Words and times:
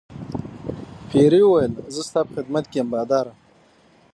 پیري 1.09 1.41
وویل 1.45 1.73
زه 1.93 2.01
ستا 2.07 2.21
په 2.27 2.31
خدمت 2.35 2.63
کې 2.71 2.77
یم 2.79 2.87
باداره. 2.93 3.33